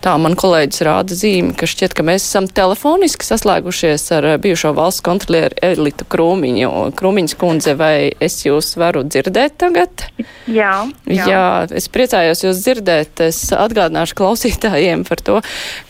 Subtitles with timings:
[0.00, 5.04] Tā man kolēģis rāda zīmi, ka šķiet, ka mēs esam telefoniski saslēgušies ar bijušo valsts
[5.04, 6.70] kontrolieru Elitu Krūmiņu.
[6.96, 10.06] Krūmiņas kundze, vai es jūs varu dzirdēt tagad?
[10.48, 10.72] Jā,
[11.04, 11.26] jā.
[11.28, 11.42] jā,
[11.76, 13.20] es priecājos jūs dzirdēt.
[13.28, 15.42] Es atgādināšu klausītājiem par to,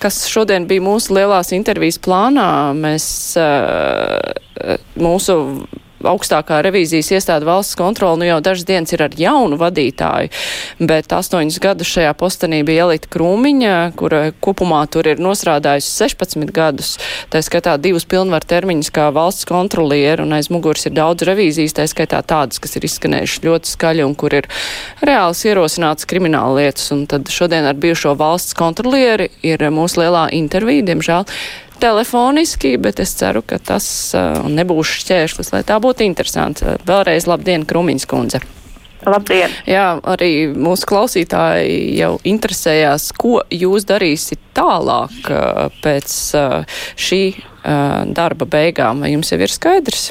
[0.02, 2.48] kas šodien bija mūsu lielās intervijas plānā.
[2.74, 3.06] Mēs
[3.38, 5.38] uh, mūsu
[6.06, 10.30] augstākā revīzijas iestāde valsts kontrola nu jau dažas dienas ir ar jaunu vadītāju,
[10.90, 16.94] bet astoņus gadus šajā postenī bija Elita Krūmiņa, kura kopumā tur ir nosrādājusi 16 gadus,
[17.32, 21.86] tā skaitā divus pilnvaru termiņus kā valsts kontrolieri, un aiz muguras ir daudz revīzijas, tā
[21.90, 24.50] skaitā tādas, kas ir izskanējušas ļoti skaļi un kur ir
[25.04, 30.86] reāls ierosināts krimināla lietas, un tad šodien ar bijušo valsts kontrolieri ir mūsu lielā intervija,
[30.90, 31.28] diemžēl
[31.80, 36.78] telefoniski, bet es ceru, ka tas uh, nebūs šķēršlis, lai tā būtu interesanti.
[36.88, 38.42] Vēlreiz labdien, Krumiņas kundze!
[39.06, 39.52] Labdien!
[39.64, 48.02] Jā, arī mūsu klausītāji jau interesējās, ko jūs darīsiet tālāk uh, pēc uh, šī uh,
[48.12, 49.00] darba beigām.
[49.00, 50.10] Vai jums jau ir skaidrs?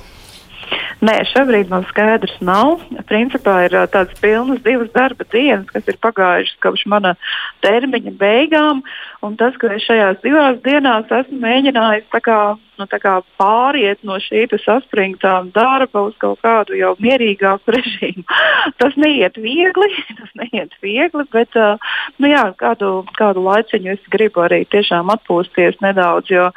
[0.99, 2.81] Nē, šobrīd man skaidrs nav.
[3.07, 7.13] Principā ir tādas pilnas divas darba dienas, kas ir pagājušas kopš mana
[7.63, 8.81] termiņa beigām.
[9.25, 12.39] Un tas, ka es šajās divās dienās esmu mēģinājis kā,
[12.79, 18.23] nu, kā pāriet no šī saspringtā darba uz kaut kādu jau mierīgāku režīmu,
[18.79, 19.89] tas neiet viegli.
[20.19, 21.55] Tas neiet viegli bet
[22.19, 26.31] nu, jā, kādu, kādu laiciņu es gribu arī tiešām atpūsties nedaudz.
[26.31, 26.49] Jo,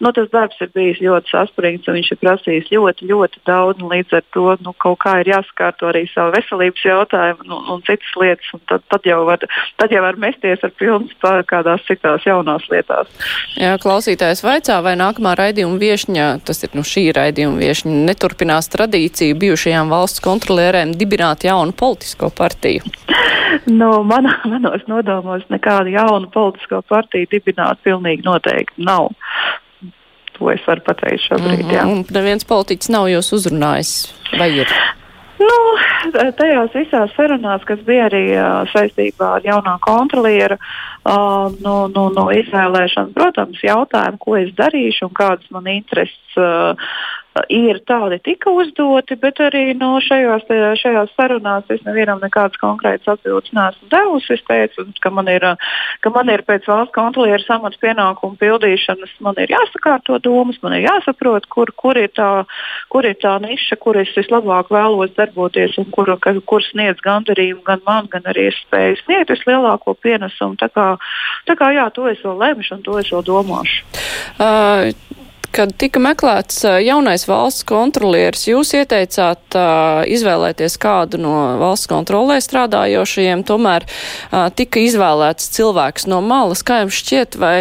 [0.00, 3.84] nu, tas darbs ir bijis ļoti saspringts un viņš ir prasījis ļoti, ļoti daudz.
[3.92, 8.16] Līdz ar to nu, kaut kā ir jāskārto arī savu veselības jautājumu un, un citas
[8.20, 8.52] lietas.
[8.56, 9.44] Un tad, tad, jau var,
[9.80, 13.08] tad jau var mesties ar pilnu spēku kādās citās jaunās lietās.
[13.56, 19.38] Jā, klausītājs vaicā, vai nākamā raidījuma viešņa, tas ir nu, šī raidījuma viešņa, neturpinās tradīciju
[19.42, 22.82] bijušajām valsts kontrolierēm dibināt jaunu politisko partiju?
[23.66, 29.12] nu, manā, manos nodomos nekādu jaunu politisko partiju dibināt pilnīgi noteikti nav
[30.42, 31.62] to es varu pateikt šobrīd.
[31.62, 32.04] Mm -hmm.
[32.10, 33.92] Neviens politiķis nav jūs uzrunājis,
[34.38, 34.68] vai ir?
[35.42, 35.58] Nu,
[36.38, 42.26] tajās visās sarunās, kas bija arī uh, saistībā ar jaunā kontrolieru uh, no, no, no
[42.34, 46.76] izvēlēšanas, protams, jautājumu, ko es darīšu un kādas man intereses uh,
[47.52, 50.44] ir tādi tika uzdoti, bet arī no šajās,
[50.80, 54.34] šajās sarunās es nevienam nekādas konkrētas atbildes neesmu devusi.
[54.36, 55.46] Es teicu, ka man ir,
[56.04, 60.86] ka man ir pēc valsts kontrolieru samats pienākumu pildīšanas, man ir jāsakārto domas, man ir
[60.88, 62.44] jāsaprot, kur, kur, ir, tā,
[62.92, 67.64] kur ir tā niša, kur es vislabāk vēlos darboties un kur, ka, kur sniedz gandarījumu
[67.66, 70.60] gan man, gan arī es spēju sniegt vislielāko pienesumu.
[70.60, 70.92] Tā kā,
[71.48, 73.84] tā kā jā, to es vēl lemšu un to es vēl domāšu.
[74.40, 75.21] Uh,
[75.52, 83.42] Kad tika meklēts jaunais valsts kontrolieris, jūs ieteicāt uh, izvēlēties kādu no valsts kontrolē strādājošajiem,
[83.44, 86.64] tomēr uh, tika izvēlēts cilvēks no malas.
[86.64, 87.54] Kā jums šķiet, vai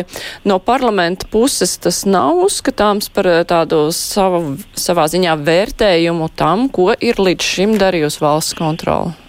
[0.47, 7.19] no parlamenta puses tas nav uzskatāms par tādu savu, savā ziņā vērtējumu tam, ko ir
[7.19, 9.20] līdz šim darījusi valsts kontrola?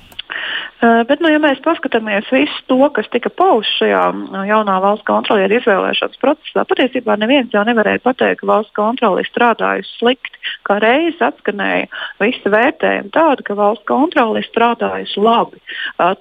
[0.82, 4.03] Bet, nu, ja mēs paskatāmies visu to, kas tika pausts šajā
[4.48, 9.92] jaunā valsts kontrolieru izvēlēšanas procesā, patiesībā neviens jau nevarēja pateikt, ka valsts kontrole ir strādājusi
[10.00, 10.41] slikti.
[10.66, 11.87] Kā reizes atskanēja
[12.19, 15.62] visi vērtējumi tādi, ka valsts kontrole ir strādājusi labi.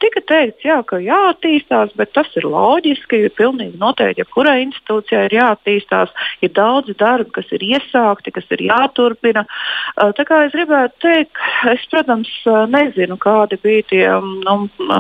[0.03, 5.25] Tika teikts, jā, ka jāattīstās, bet tas ir loģiski, ir pilnīgi noteikti, ja kurai institūcijai
[5.25, 6.13] ir jāattīstās,
[6.45, 9.47] ir daudzi darbi, kas ir iesākti, kas ir jāturpina.
[9.97, 11.41] Tā kā es gribētu teikt,
[11.73, 12.29] es, protams,
[12.69, 14.05] nezinu, kādi bija tie
[14.59, 14.99] nu,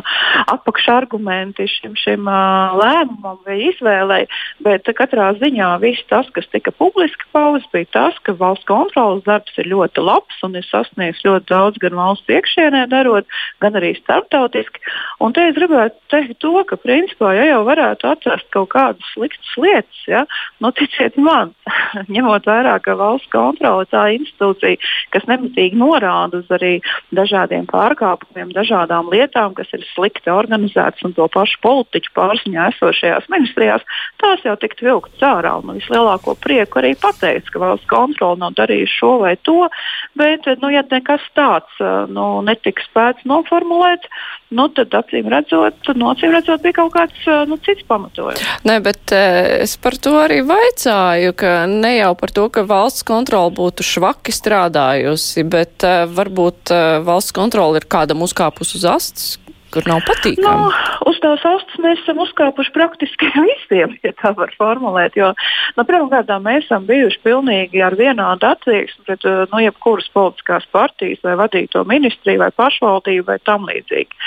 [0.51, 4.23] apakšargumenti šim, šim lēmumam vai izvēlei,
[4.65, 9.57] bet katrā ziņā viss tas, kas tika publiski pausts, bija tas, ka valsts kontrolas darbs
[9.61, 13.27] ir ļoti labs un ir sasniegts ļoti daudz gan valsts iekšienē darot,
[13.63, 14.83] gan arī starptautiski.
[15.21, 19.53] Un te es gribētu teikt to, ka principā, ja jau varētu atrast kaut kādas sliktas
[19.61, 20.25] lietas, ja,
[20.63, 21.53] nu, ticiet man,
[22.13, 24.79] ņemot vērā, ka valsts kontrole tā institūcija,
[25.13, 26.77] kas nemitīgi norāda uz arī
[27.15, 33.29] dažādiem pārkāpumiem, dažādām lietām, lietām, kas ir slikti organizētas un to pašu politiķu pārziņā esošajās
[33.29, 33.81] ministrijās,
[34.21, 35.61] tās jau tiktu vilktas ārā.
[35.63, 39.69] Man vislielāko prieku arī pateikt, ka valsts kontrole nav darījusi šo vai to,
[40.15, 44.07] bet, nu, ja nekas tāds nu, netiks spēts noformulēts,
[44.51, 48.43] nu, tad acīm redzot, nu, acīm redzot bija kaut kāds nu, cits pamatojums.
[48.67, 53.53] Nē, bet es par to arī vaicāju, ka ne jau par to, ka valsts kontrole
[53.57, 56.73] būtu švaki strādājusi, bet varbūt
[57.07, 59.37] valsts kontrole ir kādam uzkāpus uz astes
[59.73, 60.45] kur nav patīkami?
[60.45, 60.69] Nu,
[61.09, 65.17] uz tās astes mēs esam uzkāpuši praktiski visiem, ja tā var formulēt.
[65.19, 65.31] Jo,
[65.77, 71.37] nu, pirmkārt, mēs esam bijuši pilnīgi ar vienādu attieksmi pret nu, jebkuras politiskās partijas vai
[71.39, 74.19] vadīto ministriju vai pašvaldību vai tam līdzīgi.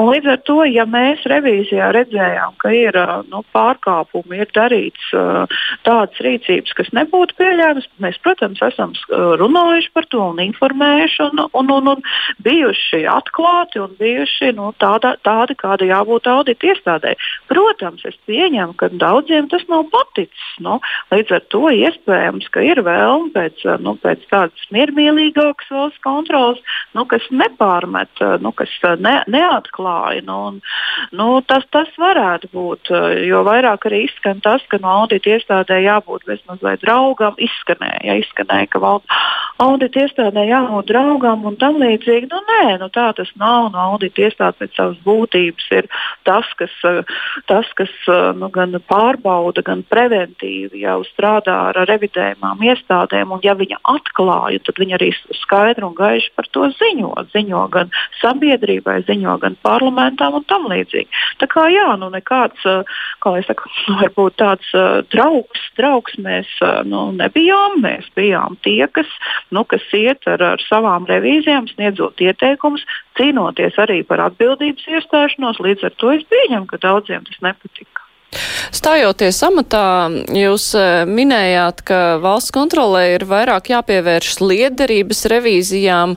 [0.00, 2.98] Un līdz ar to, ja mēs revīzijā redzējām, ka ir
[3.30, 10.08] nu, pārkāpumi, ir darīts uh, tādas rīcības, kas nebūtu pieļaujamas, mēs, protams, esam runājuši par
[10.10, 12.02] to un informējuši un, un, un, un
[12.44, 17.14] bijuši atklāti un bijuši nu, tāda, tādi, kāda jābūt audita iestādē.
[17.50, 20.44] Protams, es pieņemu, ka daudziem tas nav paticis.
[20.64, 20.78] Nu,
[21.12, 26.60] līdz ar to iespējams, ka ir vēlme pēc, nu, pēc tādas miermīlīgākas valsts kontrolas,
[26.96, 28.72] nu, kas nepārmet, nu, kas
[29.02, 30.24] ne, neatklāja.
[30.28, 30.60] Nu, un,
[31.16, 32.92] nu, tas, tas varētu būt,
[33.28, 37.36] jo vairāk arī izskan tas, ka no audita iestādē jābūt vismaz draugam.
[37.44, 38.82] Izskanēja, ja izskanēja ka
[39.62, 42.28] audita iestādē jābūt draugam un tam līdzīgi.
[42.30, 43.70] Nu, nē, nu, tā tas nav.
[43.74, 45.88] No audita iestāde pēc savas būtības ir
[46.26, 46.74] tas, kas,
[47.50, 47.92] tas, kas
[48.38, 53.34] nu, gan pārbauda, gan preventīvi jau strādā ar revidējumām iestādēm.
[53.34, 55.10] Un, ja viņa atklāja, tad viņa arī
[55.42, 57.12] skaidri un gaiši par to ziņo.
[57.34, 61.08] Ziņo gan sabiedrībai, ziņo gan parlamentām un tam līdzīgi.
[61.42, 62.64] Tā kā jā, nu nekāds,
[63.22, 63.70] kā lai saka,
[64.00, 64.74] varbūt tāds
[65.14, 66.50] draugs, draugs mēs
[66.88, 67.80] nu, nebijām.
[67.84, 69.10] Mēs bijām tie, kas,
[69.54, 72.84] nu, kas iet ar, ar savām revīzijām, sniedzot ieteikumus,
[73.18, 74.22] cīnoties arī par
[74.64, 75.60] atbildības iestāšanos.
[75.60, 78.00] Līdz ar to es pieņemu, ka daudziem tas nepatika.
[78.74, 86.16] Stājoties amatā, jūs e, minējāt, ka valsts kontrolē ir vairāk jāpievērš liederības revīzijām,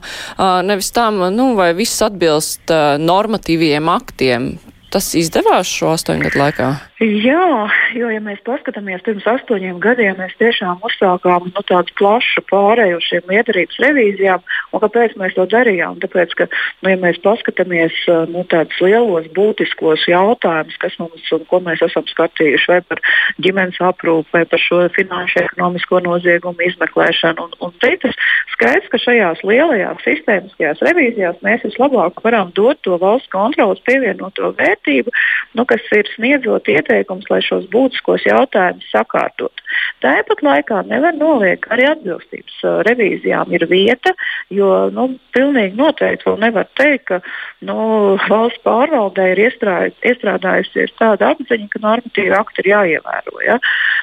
[0.66, 4.56] nevis tam, nu, vai viss atbilst normatīviem aktiem.
[4.90, 6.72] Tas izdevās šo astoņu gadu laikā?
[6.98, 12.96] Jā, jo, ja mēs paskatāmies pirms astoņiem gadiem, mēs tiešām uzsākām nu, tādu plašu pārēju
[12.98, 14.42] uz šīm liederības revīzijām.
[14.74, 16.00] Kāpēc mēs to darījām?
[16.02, 16.48] Tāpēc, ka,
[16.82, 17.94] nu, ja mēs paskatāmies
[18.32, 23.02] nu, tādus lielos, būtiskos jautājumus, kas mums un ko mēs esam skatījuši, vai par
[23.46, 28.18] ģimenes aprūpi, vai par šo finanšu ekonomisko noziegumu izmeklēšanu, un, un citas,
[28.56, 35.14] skaidrs, ka šajās lielajās sistēmiskajās revīzijās mēs vislabāk varam dot to valsts kontrolas pievienoto vērtību,
[35.54, 39.62] nu, kas ir sniedzot iet ieteikums, lai šos būtiskos jautājumus sakārtotu.
[40.02, 44.14] Tāpat laikā nevar noliekt, ka arī atbilstības uh, revīzijām ir vieta,
[44.50, 47.20] jo nu, pilnīgi noteikti vēl nevar teikt, ka
[47.68, 53.42] nu, valsts pārvaldē ir iestrādājusies tāda apziņa, ka normatīvi akti ir jāievēro.
[53.44, 53.58] Ja?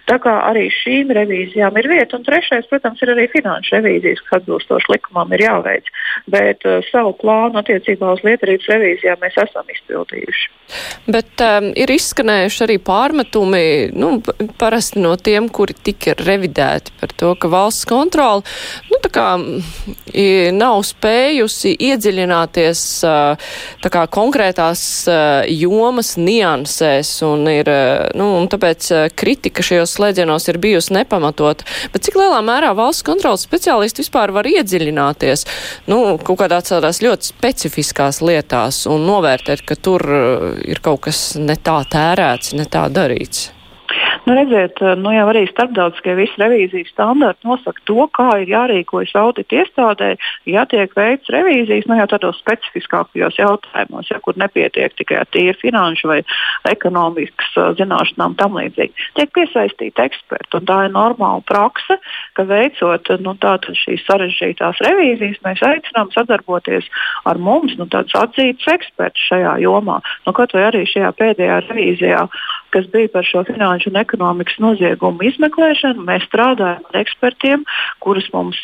[0.10, 4.42] Tā kā arī šīm revīzijām ir vieta, un trešais, protams, ir arī finanšu revīzijas, kas
[4.42, 5.90] atbilstoši likumam ir jāveic.
[6.32, 10.52] Bet uh, savu plānu attiecībā uz lietarības revīzijām mēs esam izpildījuši.
[11.10, 13.64] Bet um, ir izskanējuši arī pārmetumi,
[13.96, 14.18] nu,
[14.60, 18.44] parasti no tiem, kuri tika revidēti par to, ka valsts kontrola,
[18.92, 19.36] nu, kā
[20.56, 22.82] nav spējusi iedziļināties
[23.96, 24.82] kā konkrētās
[25.52, 27.70] jomas niansēs un ir,
[28.18, 31.64] nu, un tāpēc kritika šajos slēdzienos ir bijusi nepamatot.
[31.94, 35.46] Bet cik lielā mērā valsts kontrolas speciālisti vispār var iedziļināties,
[35.92, 40.04] nu, kaut kādās tādās ļoti specifiskās lietās un novērtēt, ka tur
[40.66, 43.50] ir kaut kas ne tā tērēts, ne tā darīts?
[44.26, 49.60] Nu, redziet, nu, jau arī starptautiskie visi revīzijas standarti nosaka to, kā ir jārīkojas audita
[49.60, 50.08] iestādē,
[50.50, 56.10] ja tiek veikts revīzijas, nu, jau tādos specifiskākajos jautājumos, ja, kur nepietiek tikai tīri finanšu
[56.10, 56.18] vai
[56.72, 59.12] ekonomikas zināšanām tam līdzīgi.
[59.20, 62.00] Tiek piesaistīti eksperti, un tā ir normāla prakse,
[62.34, 63.36] ka veicot nu,
[63.86, 66.90] šīs sarežģītās revīzijas, mēs aicinām sadarboties
[67.30, 70.02] ar mums, nu, tādus atzītus ekspertus šajā jomā.
[70.26, 72.26] Nu, kaut vai arī šajā pēdējā revīzijā,
[72.76, 76.04] kas bija par šo finanšu un ekonomikas noziegumu izmeklēšanu.
[76.08, 77.64] Mēs strādājam ar ekspertiem,
[78.04, 78.60] kurus mums,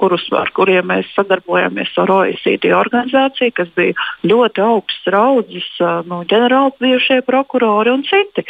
[0.00, 3.94] kurus, ar kuriem mēs sadarbojamies ar OECD organizāciju, kas bija
[4.26, 5.68] ļoti augsts raudzes,
[6.10, 8.44] nu, ģenerāli bijušie prokurori un citi.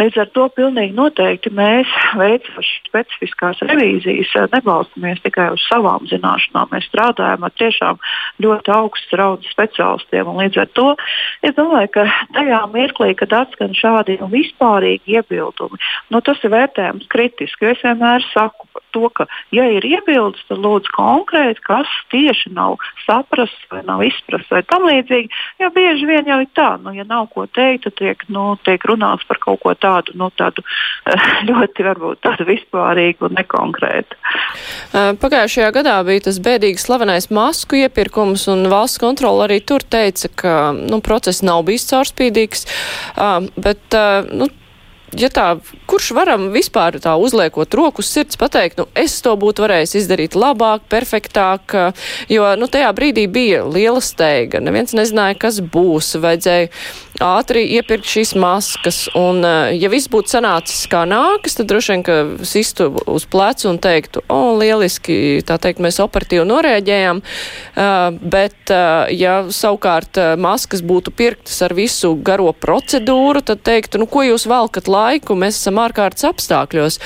[0.00, 6.72] Līdz ar to pilnīgi noteikti mēs veicam specifiskās revīzijas, nebalstamies tikai uz savām zināšanām.
[6.74, 8.02] Mēs strādājam ar tiešām
[8.42, 10.34] ļoti augsts raudzes speciālistiem.
[10.42, 10.88] Līdz ar to
[11.46, 15.78] es domāju, ka tajā mirklī, kad atskan šādi nu, vispārīgi iebildumi,
[16.10, 17.72] nu, tas ir vērtējams kritiski.
[17.72, 23.68] Es vienmēr saku to, ka, ja ir iebildes, tad lūdzu konkrēti, kas tieši nav saprasts
[23.70, 25.28] vai nav izprasts vai tam līdzīgi.
[25.60, 28.82] Jo bieži vien jau ir tā, nu, ja nav ko teikt, tad tiek, nu, tiek
[28.88, 30.64] runāts par kaut ko tādu, nu, tādu
[31.48, 34.20] ļoti varbūt tādu vispārīgu un nekonkrētu.
[35.20, 40.56] Pagājušajā gadā bija tas bēdīgi slavenais masku iepirkums, un valsts kontrola arī tur teica, ka
[40.76, 42.66] nu, process nav bijis caurspīdīgs.
[43.60, 43.98] Bet,
[44.32, 44.45] nu,
[45.14, 45.46] ja tā,
[45.86, 50.36] kurš varam vispār tā uzliekot roku uz sirds pateikt, nu, es to būtu varējis izdarīt
[50.38, 51.76] labāk, perfektāk,
[52.32, 56.72] jo, nu, tajā brīdī bija liela steiga, neviens nezināja, kas būs, vajadzēja
[57.22, 59.42] ātri iepirkt šīs maskas, un,
[59.76, 64.22] ja viss būtu sanācis kā nākas, tad droši vien, ka sistu uz plecu un teiktu,
[64.32, 67.22] o, lieliski, tā teikt, mēs operatīvi norēģējām,
[68.36, 68.74] bet,
[69.16, 74.90] ja savukārt maskas būtu pirktas ar visu garo procedūru, tad teiktu, nu, ko jūs valkat
[74.90, 77.00] laiku, mēs esam ārkārtas apstākļos.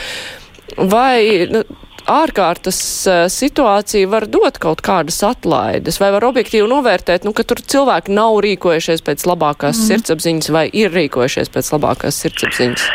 [0.91, 1.65] Vai nu,
[2.11, 2.81] ārkārtas
[3.33, 8.41] situācija var dot kaut kādas atlaides, vai var objektīvi novērtēt, nu, ka tur cilvēki nav
[8.47, 9.89] rīkojušies pēc labākās mm.
[9.91, 12.91] sirdsapziņas vai ir rīkojušies pēc labākās sirdsapziņas?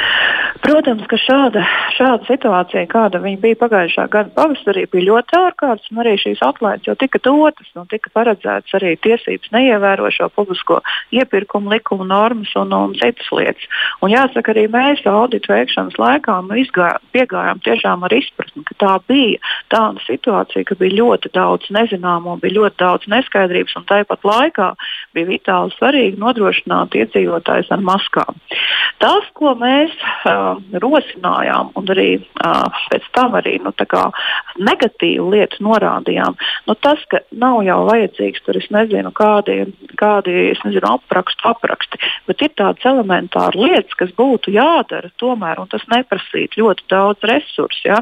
[0.65, 1.61] Protams, ka šāda,
[1.93, 6.95] šāda situācija, kāda bija pagājušā gada pavasarī, bija ļoti ārkārtas, un arī šīs atlaides jau
[6.97, 10.79] tika dotas, un tika paredzētas arī tiesības neievēro šo publisko
[11.13, 13.67] iepirkumu likumu normas un, un citas lietas.
[14.01, 19.53] Un jāsaka, arī mēs auditu veikšanas laikā izgā, piegājām tiešām ar izpratni, ka tā bija
[19.69, 24.71] tāda situācija, ka bija ļoti daudz nezināmo, bija ļoti daudz neskaidrības, un tāpat laikā
[25.13, 28.41] bija vitāli svarīgi nodrošināt iedzīvotājus ar maskām.
[29.03, 29.93] Tas, ko mēs
[30.25, 32.09] uh, rosinājām un arī
[32.91, 33.73] pēc tam arī nu,
[34.55, 36.35] negatīvu lietu norādījām.
[36.67, 39.57] Nu, tas, ka nav jau vajadzīgs tur, es nezinu, kādi,
[39.99, 45.71] kādi es nezinu, aprakstu, apraksti, bet ir tādas elementāras lietas, kas būtu jādara tomēr, un
[45.71, 47.83] tas neprasītu ļoti daudz resursu.
[47.89, 48.01] Ja?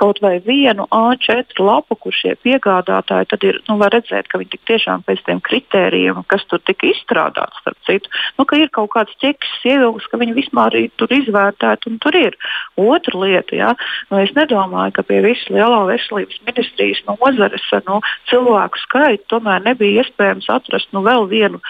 [0.00, 4.62] Kaut vai vienu A4 lapu, kur šie piegādātāji tad ir, nu, var redzēt, ka viņi
[4.68, 9.16] tiešām pēc tiem kritērijiem, kas tur tika izstrādāts, starp citu, nu, ka ir kaut kāds
[9.22, 12.36] ķeks ievilks, ka viņi vispār tur izvērtēti un tur ir.
[12.80, 13.72] Otra lieta, ja,
[14.10, 20.02] nu, es nedomāju, ka pie visas lielā veselības ministrijas nozares nu, cilvēku skaita tomēr nebija
[20.02, 21.60] iespējams atrast nu, vēl vienu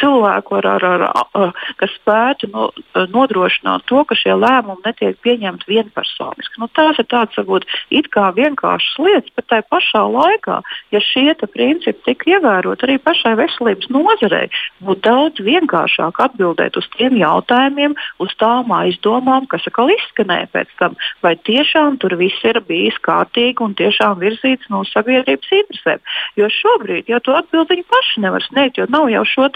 [0.00, 2.68] cilvēku, ar, ar, ar, ar, kas spētu nu,
[3.14, 6.60] nodrošināt to, ka šie lēmumi netiek pieņemti vienpersoniski.
[6.60, 10.60] Nu, tās ir tādas varbūt it kā vienkāršas lietas, bet tajā pašā laikā,
[10.94, 14.48] ja šie principi tika ievēroti arī pašai veselības nozarei,
[14.84, 20.96] būtu daudz vienkāršāk atbildēt uz tiem jautājumiem, uz tām aizdomām, kas atkal izskanēja pēc tam,
[21.24, 26.02] vai tiešām tur viss ir bijis kārtīgi un tiešām virzīts no sabiedrības interesēm.
[26.36, 29.48] Jo šobrīd jau to atbildi viņi paši nevar sniegt, jo nav jau šo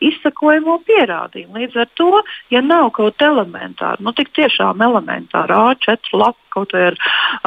[0.00, 1.56] izsakojamo pierādījumu.
[1.58, 6.90] Līdz ar to, ja nav kaut elementāra, nu tik tiešām elementāra A4 lapa kaut vai
[6.90, 6.98] ar,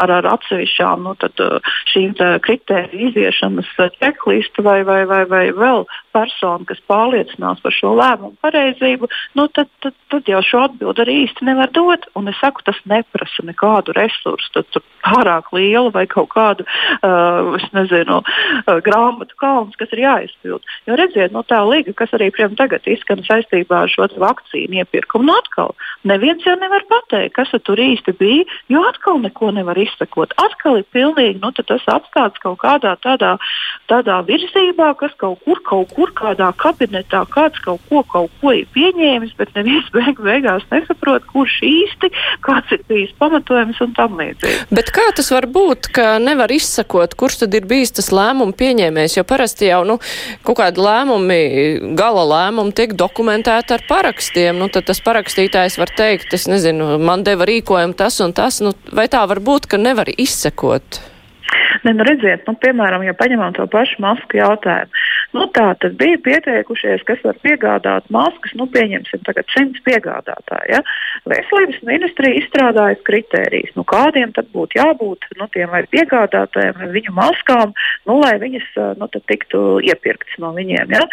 [0.02, 1.40] ar, ar atsevišķām nu, tad,
[1.94, 3.70] šīm kritēriju iziešanas
[4.00, 9.70] čeklistu vai, vai, vai, vai vēl personu, kas pārliecinās par šo lēmumu pareizību, nu, tad,
[9.84, 12.08] tad, tad jau šo atbildi arī īsti nevar dot.
[12.20, 17.58] Un es saku, tas neprasa nekādu resursu, tad, tad pārāk lielu vai kaut kādu uh,
[17.76, 20.74] nezinu, uh, grāmatu kalnu, kas ir jāizpild.
[20.88, 25.36] Jo redziet, no tā liga, kas arī tagad izskan saistībā ar šo vakcīnu iepirkumu, nu
[25.40, 25.74] atkal
[26.08, 30.34] neviens jau nevar pateikt, kas tur īsti bija, jo atkal neko nevar izsekot.
[30.40, 33.36] Atkal ir pilnīgi nu, tas atstāts kaut kādā tādā,
[33.92, 38.68] tādā virzībā, kas kaut kur, kaut kur, kādā kabinetā kāds kaut ko, kaut ko ir
[38.76, 42.12] pieņēmis, bet neviens beig beigās nesaprot, kurš īsti,
[42.46, 44.70] kāds ir bijis pamatojums un tam līdzīgi.
[44.74, 49.18] Bet kā tas var būt, ka nevar izsakot, kurš tad ir bijis tas lēmumu pieņēmējs,
[49.20, 50.00] jo parasti jau, nu,
[50.46, 51.42] kaut kādi lēmumi,
[52.00, 57.26] gala lēmumi tiek dokumentēti ar parakstiem, nu, tad tas parakstītājs var teikt, es nezinu, man
[57.26, 61.02] deva rīkojumu tas un tas, nu, vai tā var būt, ka nevar izsekot?
[61.84, 65.04] Ne, nu redziet, nu, piemēram, ja paņemam to pašu masku jautājumu.
[65.34, 70.76] Nu, tā tad bija pieteikušies, kas var piegādāt maskas, nu, pieņemsim, tagad simts piegādātāji.
[70.76, 70.82] Ja?
[71.30, 77.16] Veselības ministrija izstrādājas kritērijas, nu, kādiem tad būtu jābūt nu, tiem vai piegādātājiem, vai viņu
[77.18, 77.74] maskām,
[78.10, 78.70] nu, lai viņas
[79.02, 80.94] nu, tiktu iepirktas no viņiem.
[80.94, 81.04] Ja?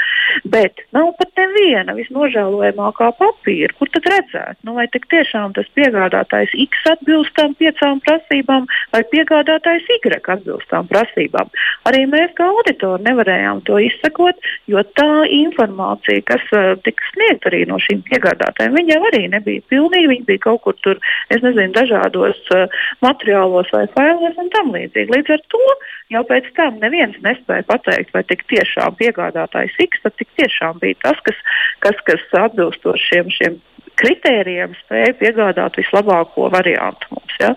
[0.45, 6.85] Bet nav pat neviena visnožēlojamākā papīra, kur tad redzēt, nu, vai tiešām tas piegādātājs X
[6.93, 11.51] atbilst tam piecām prasībām, vai piegādātājs Y atbilst tām prasībām.
[11.89, 13.81] Arī mēs kā auditori nevarējām to
[14.11, 14.37] izsekot,
[14.67, 20.11] jo tā informācija, kas uh, tika sniegta arī no šīm piegādātājiem, jau arī nebija pilnīga.
[20.11, 20.99] Viņa bija kaut kur tur,
[21.31, 22.69] es nezinu, dažādos uh,
[23.01, 25.13] materiālos vai failos un tam līdzīgi.
[25.15, 25.63] Līdz ar to
[26.11, 30.99] jau pēc tam neviens nespēja pateikt, vai tik tiešām piegādātājs X, tad tik tiešām bija
[31.03, 31.39] tas, kas,
[31.81, 33.61] kas, kas atbilstoši šiem, šiem
[34.01, 37.37] kritērijiem spēja piegādāt vislabāko variantu mums.
[37.41, 37.55] Ja?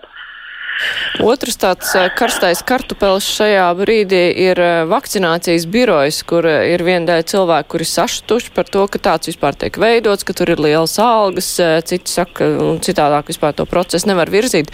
[1.21, 7.11] Otrs tāds eh, karstais kartupels šajā brīdī ir eh, vakcinācijas birojas, kur eh, ir viena
[7.11, 10.97] daļa cilvēku, kuri saštuši par to, ka tāds vispār tiek veidots, ka tur ir lielas
[11.01, 11.53] algas,
[11.87, 14.73] citi saka, un citādāk vispār to procesu nevar virzīt.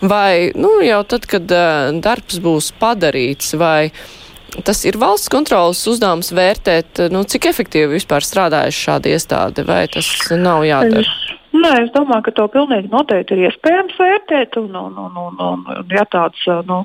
[0.00, 1.52] Vai, nu, jau tad, kad
[2.04, 3.92] darbs būs padarīts, vai
[4.64, 10.10] tas ir valsts kontrolas uzdevums vērtēt, nu, cik efektīvi vispār strādājuši šādi iestādi, vai tas
[10.32, 11.42] nav jādara?
[11.54, 14.56] Nē, es domāju, ka to pilnīgi noteikti ir iespējams vērtēt.
[14.58, 16.80] Un, un, un, un, un, un ja tāds nu,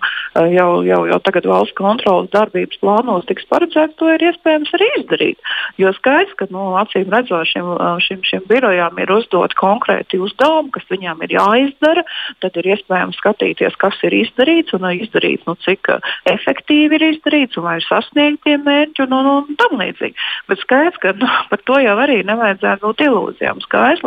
[0.53, 5.49] jau, jau, jau tagad valsts kontrolas darbības plānos tiks paredzēts, to ir iespējams arī izdarīt.
[5.81, 7.71] Jo skaidrs, ka nu, acīm redzot, šim,
[8.05, 12.05] šim, šim birojām ir uzdot konkrēti uzdevumi, kas viņām ir jāizdara.
[12.45, 15.89] Tad ir iespējams skatīties, kas ir izdarīts un izdarīts, nu, cik
[16.29, 20.29] efektīvi ir izdarīts un vai ir sasniegti mērķi un, un, un tam līdzīgi.
[20.51, 23.65] Bet skaidrs, ka nu, par to jau arī nevajadzētu būt ilūzijām.
[23.65, 24.05] Skaidrs,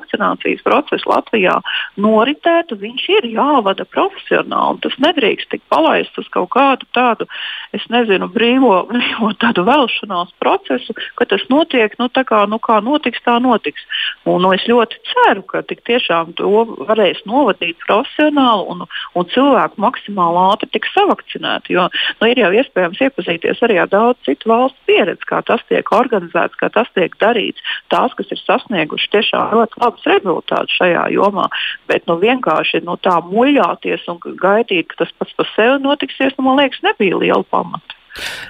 [0.00, 1.60] vakcinācijas process Latvijā
[2.00, 4.80] noritētu, viņš ir jāvada profesionāli.
[4.84, 7.28] Tas nedrīkst tikt palaists uz kaut kādu tādu,
[7.76, 12.80] es nezinu, brīvo, brīvo tādu vēlšanās procesu, ka tas notiek, nu, tā kā, nu, kā
[12.84, 13.86] notiks, tā notiks.
[14.24, 18.84] Un, nu, es ļoti ceru, ka tik tiešām to varēs novadīt profesionāli un,
[19.16, 21.76] un cilvēku maksimāli ātri tiks savakcinēti.
[21.76, 25.92] Jo nu, ir jau iespējams iepazīties arī ar daudz citu valstu pieredzi, kā tas tiek
[25.94, 27.62] organizēts, kā tas tiek darīts.
[27.92, 31.48] Tās, kas ir sasnieguši tiešām ļoti labus rezultātus šajā jomā,
[31.90, 36.46] bet nu, vienkārši nu, tā muļāties un gaidīt, ka tas pats par sevi notiksies, nu,
[36.48, 37.98] man liekas, nebija liela pamata.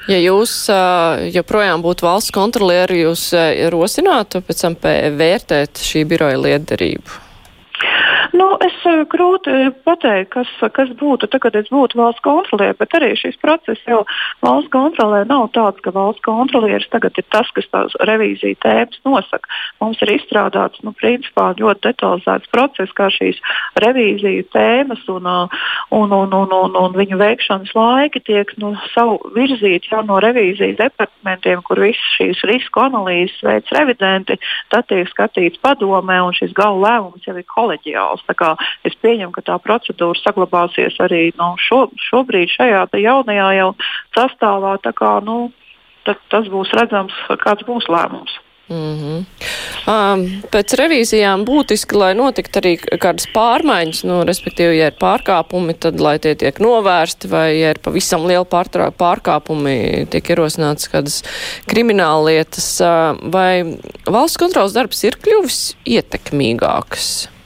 [0.08, 0.52] Ja jūs
[1.34, 3.28] joprojām būtu valsts kontrolieri, jūs
[3.72, 4.78] rosinātu pēc tam
[5.20, 7.29] vērtēt šī biroja lietderību?
[8.50, 9.52] Nu, es eh, grūti
[9.86, 14.00] pateikt, kas, kas būtu, tad, kad es būtu valsts kontrolē, bet arī šis process jau
[14.42, 19.46] valsts kontrolē nav tāds, ka valsts kontrolieris tagad ir tas, kas tās revīzija tēmas nosaka.
[19.78, 23.38] Mums ir izstrādāts nu, principā, ļoti detalizēts process, kā šīs
[23.84, 25.62] revīziju tēmas un, uh,
[25.94, 28.72] un, un, un, un, un viņu veikšanas laiki tiek nu,
[29.38, 34.40] virzīti jau no revīzijas departamentiem, kur visas šīs risku analīzes veids revidenti,
[34.74, 38.76] tad tiek skatīts padomē un šis gala lēmums jau ir koleģiāls process.
[38.84, 43.70] Es pieņemu, ka tā procedūra saglabāsies arī nu, šo, šobrīd šajā jaunajā jau
[44.16, 44.76] sastāvā.
[44.96, 45.50] Kā, nu,
[46.04, 48.38] tas būs redzams, kāds būs lēmums.
[48.70, 49.24] Mm -hmm.
[49.90, 55.98] um, pēc revīzijām būtiski, lai notiktu arī kādas pārmaiņas, nu, respektīvi, ja ir pārkāpumi, tad
[56.00, 61.24] lai tie tiek novērsti, vai ja ir pavisam liela pārkāpumi, tiek ierosināts kādas
[61.66, 63.74] krimināla lietas, uh, vai
[64.06, 67.39] valsts kontrols darbs ir kļuvis ietekmīgāks?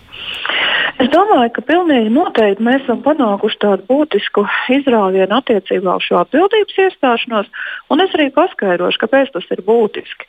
[1.03, 4.45] Es domāju, ka pilnīgi noteikti mēs esam panākuši tādu būtisku
[4.77, 7.51] izrāvienu attiecībā uz šo atbildības iestāšanos,
[7.93, 10.29] un es arī paskaidrošu, kāpēc tas ir būtiski.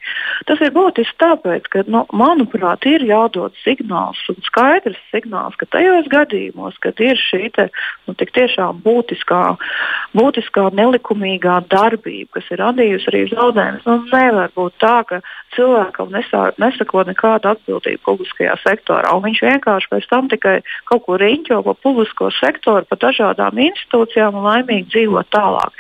[0.50, 6.10] Tas ir būtiski tāpēc, ka, nu, manuprāt, ir jādod signāls un skaidrs signāls, ka tajos
[6.12, 7.70] gadījumos, kad ir šī te,
[8.08, 9.42] nu, tiešām būtiskā,
[10.18, 15.22] būtiskā nelikumīgā darbība, kas ir radījusi arī zaudējumus, nu, nevar būt tā, ka
[15.56, 20.58] cilvēkam nesā, nesako nekāda atbildība publiskajā sektorā, viņš vienkārši pēc tam tikai
[20.90, 25.72] kaut ko riņķo pa publisko sektoru, pa dažādām institūcijām un laimīgi dzīvo tālāk.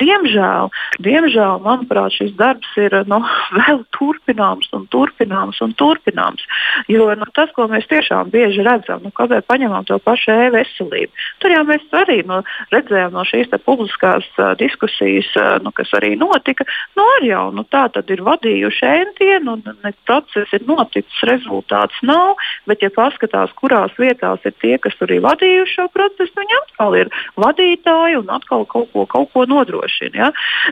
[0.00, 0.70] Diemžēl,
[1.02, 1.23] diemžēl
[1.64, 3.20] manuprāt, šis darbs ir nu,
[3.58, 6.44] vēl turpināms un turpināms un turpināms.
[6.88, 11.54] Jo nu, tas, ko mēs tiešām bieži redzam, nu, kāpēc paņemam to pašu e-veselību, tur
[11.54, 12.42] jau mēs arī nu,
[12.74, 16.66] redzējām no šīs publiskās uh, diskusijas, uh, nu, kas arī notika,
[16.98, 22.34] nu, arī jau nu, tā tad ir vadījuši entienu, un process ir noticis, rezultāts nav,
[22.68, 26.96] bet ja paskatās, kurās vietās ir tie, kas tur ir vadījuši šo procesu, viņi atkal
[26.98, 27.10] ir
[27.40, 30.26] vadītāji un atkal kaut ko, kaut ko nodrošina.
[30.26, 30.30] Ja?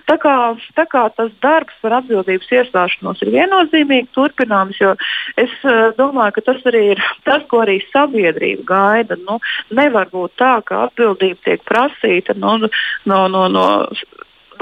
[0.09, 0.35] Tā, kā,
[0.77, 4.95] tā kā tas darbs par atbildības iestāšanos ir viennozīmīgi turpināms, jo
[5.41, 9.19] es uh, domāju, ka tas arī ir tas, ko arī sabiedrība gaida.
[9.29, 9.39] Nu,
[9.75, 13.67] nevar būt tā, ka atbildība tiek prasīta no, no, no, no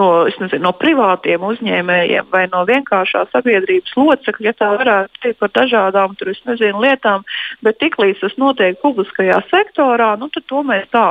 [0.00, 0.08] no,
[0.40, 6.14] nezinu, no privātiem uzņēmējiem vai no vienkāršā sabiedrības locekļa, ja tā varētu teikt par dažādām
[6.18, 7.26] tur, nezinu, lietām,
[7.66, 11.08] bet tiklīdz tas notiek publiskajā sektorā, nu, tad to mēs tā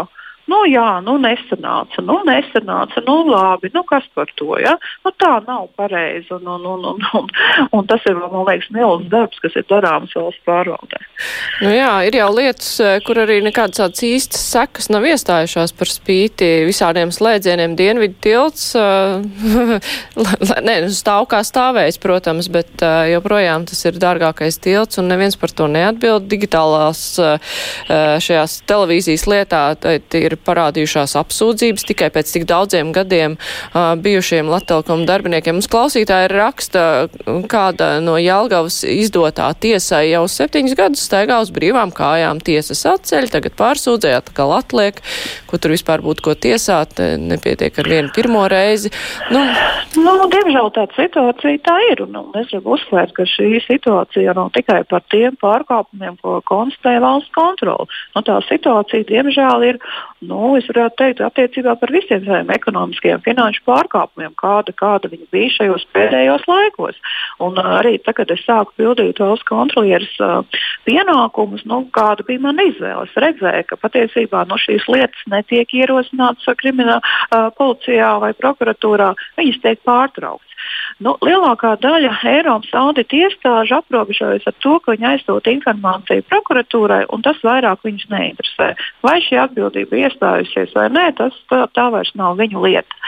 [0.49, 4.75] Nu, jā, nu nesanāca, nu nesanāca, nu labi, nu kas par to, ja?
[5.05, 7.29] Nu, tā nav pareizi, un, un, un, un, un,
[7.75, 11.01] un tas ir, man liekas, milzīgs darbs, kas ir darāms valsts pārvaldē.
[11.61, 15.91] Nu jā, ir jau lietas, eh, kur arī nekādas tādas īstas sekas nav iestājušās par
[15.91, 17.75] spīti visādiem slēdzieniem.
[17.79, 19.19] Dienvidu tilts, uh,
[20.65, 25.37] nē, nu, stāv kā stāvējis, protams, bet uh, joprojām tas ir dārgākais tilts, un neviens
[25.39, 26.27] par to neatbild.
[26.29, 27.01] Digitālās
[27.89, 29.63] šajās televīzijas lietā
[30.19, 35.57] ir parādījušās apsūdzības tikai pēc tik daudziem gadiem uh, bijušiem Latvijas darbiniekiem.
[35.57, 36.83] Mums klausītāji raksta,
[37.49, 42.41] kāda no Jelgavas izdotā tiesai jau septiņus gadus staigā uz brīvām kājām.
[42.43, 45.01] Tiesas atceļ, tagad pārsūdzēja, atkal atliek,
[45.49, 48.91] ko tur vispār būtu ko tiesāt, nepietiek ar vienu pirmo reizi.
[49.33, 49.41] Nu,
[49.97, 54.83] nu, diemžēl tāda situācija tā ir, un es gribu uzsvērt, ka šī situācija nav tikai
[54.89, 57.89] par tiem pārkāpumiem, ko konstatē valsts kontrole.
[58.15, 59.81] Nu, tā situācija, diemžēl, ir
[60.29, 65.55] nu, es varētu teikt, attiecībā par visiem saviem ekonomiskajiem finanšu pārkāpumiem, kāda, kāda viņi bija
[65.57, 66.99] šajos pēdējos laikos.
[67.43, 70.41] Un arī tagad, kad es sāku pildīt valsts kontrolieres uh,
[70.83, 73.07] pienākumus, nu, kāda bija mana izvēle.
[73.07, 79.63] Es redzēju, ka patiesībā no šīs lietas netiek ierosinātas krimināla uh, policijā vai prokuratūrā, viņas
[79.63, 80.49] tiek pārtrauktas.
[80.97, 87.23] Nu, lielākā daļa Eiropas audita iestāžu aprobežojas ar to, ka viņi aizsūta informāciju prokuratūrai, un
[87.25, 88.69] tas vairāk viņus neinteresē.
[89.05, 93.03] Vai šī atbildība iestājusies vai nē, tas tā, tā vairs nav viņu lieta.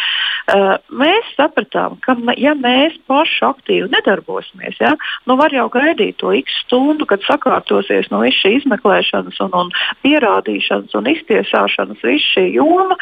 [0.50, 4.96] Uh, mēs sapratām, ka ja mēs paši aktīvi nedarbosimies, ja,
[5.30, 9.70] nu var jau gaidīt to x stundu, kad sakārtosies no visu šī izmeklēšanas un, un
[10.02, 12.98] pierādīšanas un iztiesāšanas visu šī joma,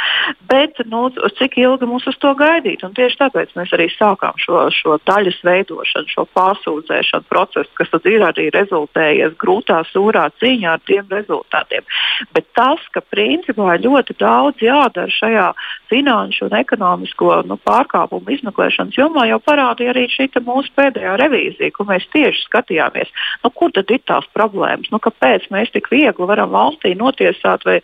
[0.51, 1.05] bet nu,
[1.39, 2.83] cik ilgi mums uz to gaidīt?
[2.83, 8.11] Un tieši tāpēc mēs arī sākām šo, šo daļas veidošanu, šo pārsūdzēšanu procesu, kas tad
[8.11, 11.87] ir arī rezultējies grūtā, sūrā cīņā ar tiem rezultātiem.
[12.35, 15.47] Bet tas, ka principā ļoti daudz jādara šajā
[15.89, 21.89] finanšu un ekonomisko nu, pārkāpumu izmeklēšanas jomā, jau parādīja arī šī mūsu pēdējā revīzija, kur
[21.89, 23.11] mēs tieši skatījāmies,
[23.43, 27.79] nu, kur tad ir tās problēmas, nu, kāpēc mēs tik viegli varam valstī notiesāt vai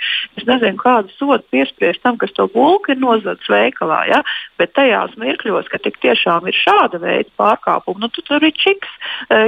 [0.46, 4.02] nezinu, kādu sodu piespriest tam, kas to bulku ir nozadzis veikalā.
[4.12, 4.22] Ja?
[4.60, 8.92] Bet tajās mirkļos, ka tik tiešām ir šāda veida pārkāpumi, nu, tur ir čiks.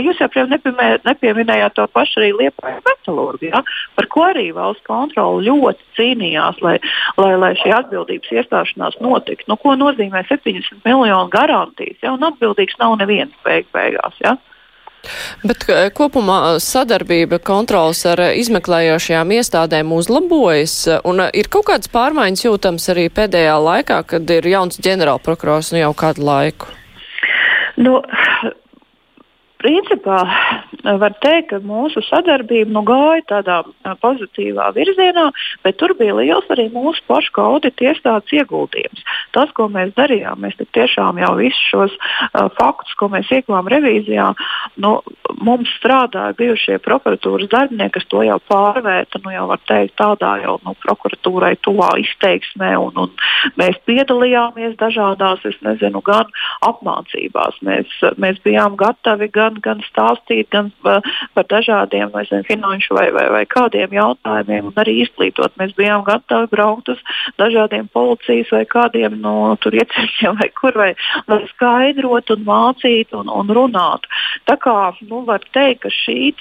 [0.03, 3.63] Jūs jau nepieminējāt to pašu arī Liepājas metalurgu, ja,
[3.97, 6.77] par ko arī valsts kontrole ļoti cīnījās, lai,
[7.17, 9.47] lai, lai šī atbildības iestāšanās notiktu.
[9.51, 14.19] Nu, nozīmē 70 miljonu garantijas, ja, un atbildīgs nav neviens beig beigās.
[14.23, 14.37] Ja.
[15.47, 15.63] Bet
[15.95, 20.75] kopumā sadarbība kontrols ar izmeklējošajām iestādēm uzlabojas,
[21.07, 25.93] un ir kaut kādas pārmaiņas jūtams arī pēdējā laikā, kad ir jauns ģenerālprokurors nu jau
[25.97, 26.73] kādu laiku?
[27.77, 28.01] Nu,
[29.67, 30.21] principā
[30.83, 33.57] var teikt, ka mūsu sadarbība nu, gāja tādā
[34.03, 35.27] pozitīvā virzienā,
[35.65, 39.03] bet tur bija liels arī mūsu pašu audita iestādes ieguldījums.
[39.35, 44.27] Tas, ko mēs darījām, mēs tiešām jau visus šos uh, faktus, ko mēs iekļāvām revīzijā,
[44.83, 44.93] nu,
[45.43, 50.57] mums strādāja bijušie prokuratūras darbinieki, kas to jau pārvērta, nu, jau var teikt, tādā jau
[50.63, 56.31] nu, prokuratūrai tuvā izteiksmē, un, un mēs piedalījāmies dažādās, es nezinu, gan
[56.65, 57.59] apmācībās.
[57.67, 61.01] Mēs, mēs bijām gatavi gan, gan stāstīt, gan uh,
[61.37, 65.55] par dažādiem nezinu, finanšu vai, vai, vai kādiem jautājumiem, un arī izglītot.
[65.59, 67.01] Mēs bijām gatavi braukt uz
[67.39, 70.91] dažādiem policijas vai kādiem no ieceļiem, vai kur, vai,
[71.27, 74.09] lai skaidrotu un mācītu un, un runātu.
[74.47, 74.75] Tā kā
[75.07, 76.33] nu, var teikt, ka šī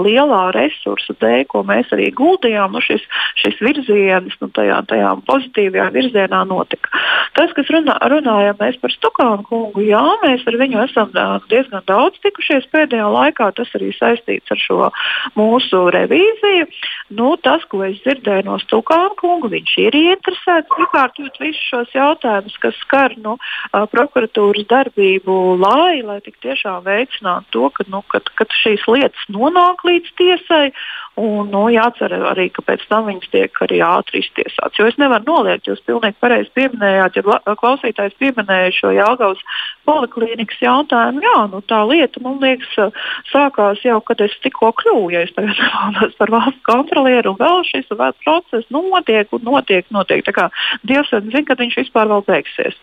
[0.00, 3.02] lielā resursa dēļ, ko mēs arī guldījām, nu, šis,
[3.40, 6.92] šis virziens nu, tajā, tajā pozitīvajā virzienā notika.
[7.34, 11.10] Tas, kas runā, runājam par Stokānu kungu, jā, mēs ar viņu esam
[11.50, 13.50] diezgan daudz tikušies pēdējā laikā.
[13.58, 14.90] Tas arī saistīts ar šo
[15.38, 16.68] mūsu revīziju.
[17.18, 22.56] Nu, tas, ko es dzirdēju no Stokāna kunga, viņš ir ieinteresēts iekārtot visus šos jautājumus,
[22.62, 23.36] kas skar nu,
[23.72, 29.84] prokuratūras darbību, lai, lai tik tiešām veicinātu to, ka, nu, kad, kad šīs lietas nonāk
[29.86, 30.68] līdz tiesai.
[31.14, 34.78] Un, nu, jācer arī, ka pēc tam viņas tiek arī ātri iztiesātas.
[34.80, 39.44] Jo es nevaru noliegt, jūs pilnīgi pareizi pieminējāt, ja klausītājs pieminēja šo Jāgaus
[39.86, 41.22] poliklīnikas jautājumu.
[41.22, 43.00] Jā, nu, tā lieta, man liekas,
[43.32, 47.66] sākās jau, kad es tikko kļuvu, ja es tagad valdos par valsts kontrolieru, un vēl
[47.70, 50.24] šis vēl process notiek un notiek, notiek.
[50.26, 50.48] Tā kā
[50.86, 52.80] Dievs zina, kad viņš vispār vēl beigsies.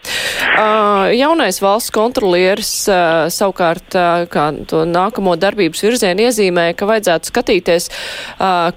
[0.00, 7.30] Uh, jaunais valsts kontrolieris uh, savukārt, uh, kā to nākamo darbības virzienu iezīmē, ka vajadzētu
[7.30, 7.88] skatīties,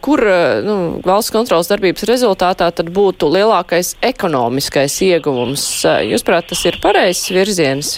[0.03, 0.23] kur
[0.67, 5.65] nu, valsts kontrolas darbības rezultātā tad būtu lielākais ekonomiskais ieguvums.
[6.11, 7.97] Jūs prāt, tas ir pareizs virziens?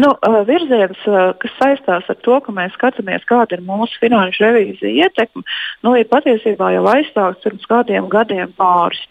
[0.00, 0.12] Nu,
[0.48, 0.98] virziens,
[1.40, 5.44] kas saistās ar to, ka mēs skatāmies, kāda ir mūsu finanšu revīzija ietekme,
[5.86, 9.02] nu, ir patiesībā jau aizsākts pirms kādiem gadiem pāris.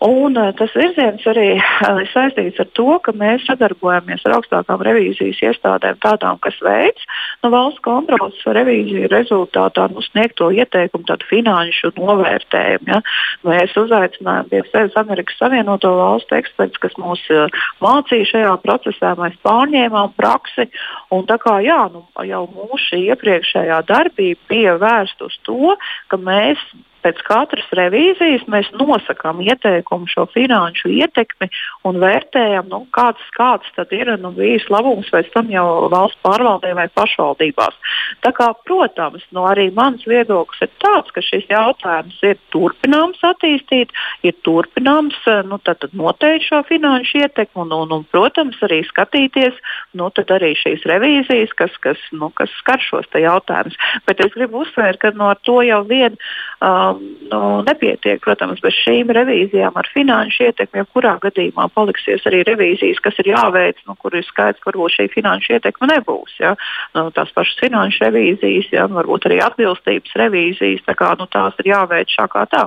[0.00, 5.42] Un uh, tas virziens arī uh, saistīts ar to, ka mēs sadarbojamies ar augstākām revīzijas
[5.50, 7.04] iestādēm, tādām, kas veids
[7.42, 12.88] nu, valsts kontrolas revīziju rezultātā nu, sniegto ieteikumu, tādu finanšu novērtējumu.
[12.88, 13.02] Ja.
[13.44, 19.36] Mēs uzaicinājām pie sevis Amerikas Savienoto Valstu ekspertus, kas mūs uh, mācīja šajā procesā, mēs
[19.44, 20.70] pārņēmām praksi.
[21.12, 25.76] Un, kā, jā, nu, jau mūsu iepriekšējā darbība bija vērsta uz to,
[26.08, 26.70] ka mēs
[27.04, 31.50] pēc katras revīzijas mēs nosakām ieteikumu šo finanšu ietekmi
[31.88, 36.86] un vērtējam, nu, kāds, kāds ir nu, bijis labums pēc tam jau valsts pārvaldē vai
[36.94, 37.76] pašvaldībās.
[38.24, 43.94] Tā kā, protams, nu, arī mans viedoklis ir tāds, ka šis jautājums ir turpināms attīstīt,
[44.26, 45.60] ir turpināms nu,
[45.98, 49.56] noteikt šo finanšu ietekmi un, un, un, protams, arī skatīties
[49.98, 53.78] nu, arī šīs revīzijas, kas, kas, nu, kas skar šos jautājumus.
[54.06, 56.16] Bet es gribu uzsvērt, ka no to jau vien
[56.60, 58.20] um, nu, nepietiek.
[58.24, 63.80] Protams, bez šīm revīzijām ar finanšu ietekmi, jebkurā gadījumā paliksies arī revīzijas, kas ir jāveic,
[63.88, 66.38] nu, kur ir skaidrs, ka varbūt šī finanšu ietekme nebūs.
[66.42, 66.54] Ja?
[66.96, 68.86] Nu, tās pašas finanšu revīzijas, ja?
[68.90, 72.66] varbūt arī atbilstības revīzijas, tā kā, nu, tās ir jāveic šā kā tā.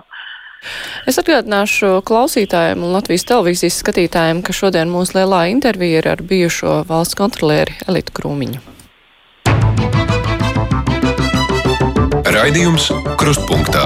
[1.10, 6.84] Es atgādināšu klausītājiem un Latvijas televīzijas skatītājiem, ka šodien mūsu lielā intervija ir ar bijušo
[6.88, 8.64] valsts kontrolieri Elitu Krūmiņu.
[12.34, 12.88] Raidījums
[13.20, 13.84] Krustpunktā.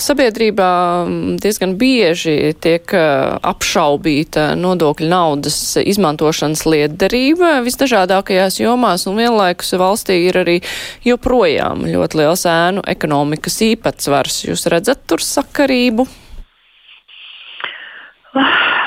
[0.00, 0.70] Sabiedrībā
[1.04, 10.40] mm, diezgan bieži tiek apšaubīta nodokļu naudas izmantošanas lietderība visdažādākajās jomās, un vienlaikus valstī ir
[10.40, 10.56] arī
[11.04, 14.40] joprojām ļoti liels ēnu ekonomikas īpatsvars.
[14.48, 16.08] Jūs redzat tur sakarību?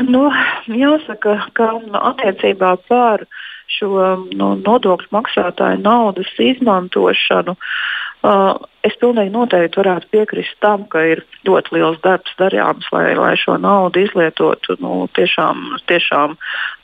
[0.10, 0.26] Nu,
[0.66, 1.70] jāsaka, ka
[2.10, 3.28] attiecībā par
[3.70, 3.90] šo
[4.34, 11.76] nu, nodokļu maksātāju naudas izmantošanu uh, es pilnīgi noteikti varētu piekrist tam, ka ir ļoti
[11.78, 16.36] liels darbs darāms, lai, lai šo naudu izlietotu nu, tiešām, tiešām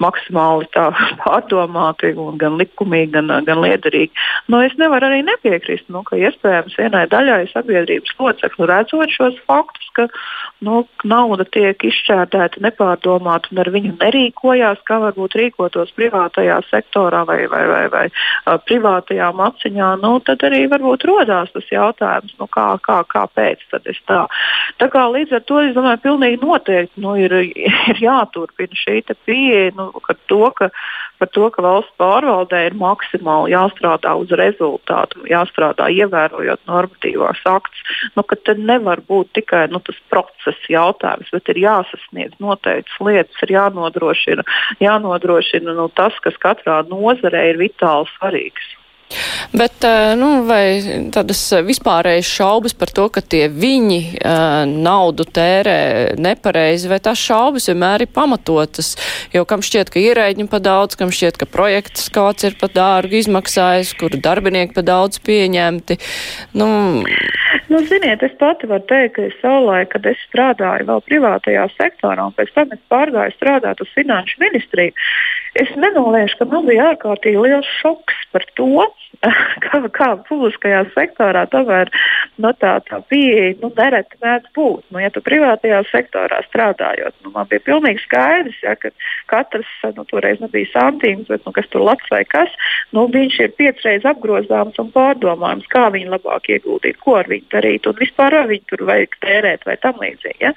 [0.04, 0.70] maksimāli
[1.24, 4.12] pārdomāti, gan likumīgi, gan, gan liederīgi.
[4.52, 9.92] Nu, es nevaru arī nepiekrist, nu, ka iespējams vienai daļai sabiedrības locekļu redzot šos faktus,
[9.98, 10.08] ka
[10.66, 17.42] nu, nauda tiek izšķērdēta nepārdomāti un ar viņu nerīkojās, kā varbūt rīkotos privātajā sektorā vai,
[17.52, 18.08] vai, vai, vai,
[18.48, 23.62] vai privātajā maciņā, nu, tad arī varbūt rodās tas jautājums jautājums, nu, kā, kā, kāpēc
[24.08, 24.25] tā.
[24.80, 27.34] tā kā līdz ar to es domāju, pilnīgi noteikti nu, ir,
[27.91, 29.91] ir jāturpina šī pieeja nu,
[30.30, 30.69] to, ka,
[31.19, 37.84] par to, ka valsts pārvaldē ir maksimāli jāstrādā uz rezultātu, jāstrādā ievērojot normatīvās aktus.
[38.15, 43.56] Nu, tad nevar būt tikai nu, tas procesa jautājums, bet ir jāsasniedz noteiktas lietas, ir
[43.58, 44.45] jānodrošina,
[44.84, 48.79] jānodrošina nu, tas, kas katrā nozarē ir vitāli svarīgs.
[49.50, 49.82] Bet,
[50.19, 54.19] nu, vai tādas vispārējas šaubas par to, ka tie viņi
[54.69, 55.80] naudu tērē
[56.22, 58.93] nepareizi, vai tās šaubas vienmēr ir pamatotas?
[59.34, 63.17] Jo kam šķiet, ka ierēģi pa daudz, kam šķiet, ka projekts kāds ir pa dārgu
[63.24, 65.98] izmaksājis, kur darbinieki pa daudz pieņemti.
[66.54, 66.69] Nu,
[67.69, 72.34] Nu, ziniet, es pati varu teikt, ka savulaik, kad es strādāju vēl privātajā sektorā, un
[72.34, 74.95] pēc tam es pārgāju strādāt uz finanšu ministriju,
[75.62, 78.88] es nenolieku, ka man bija ārkārtīgi liels šoks par to,
[79.65, 81.91] kā, kā publiskajā sektorā tomēr
[82.41, 84.88] nu, tā, tā pieeja nu, nereti mēdz būt.
[84.89, 88.89] Nu, ja tu privātajā sektorā strādājot, nu, man bija pilnīgi skaidrs, ja, ka
[89.29, 92.49] katrs, nu, toreiz nebija santīms, bet nu, kas tur lats vai kas,
[92.97, 97.59] nu, viņš ir piecreiz apgrozāms un pārdomājams, kā viņu labāk ieguldīt, ko ar viņu darīt
[97.60, 100.39] un vispār ar viņu tur vajag tērēt vai tam līdzīgi.
[100.43, 100.54] Ja.